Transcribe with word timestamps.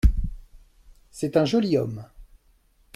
C’est 1.11 1.37
un 1.37 1.45
joli 1.45 1.77
homme. 1.77 2.03